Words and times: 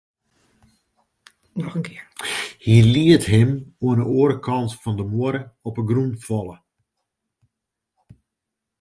Hy 2.63 2.75
liet 2.93 3.23
him 3.33 3.51
oan 3.85 3.99
'e 4.01 4.05
oare 4.17 4.35
kant 4.45 4.71
fan 4.81 4.95
de 4.99 5.05
muorre 5.11 5.41
op 5.67 5.75
'e 5.77 5.83
grûn 5.89 6.11
falle. 6.25 6.55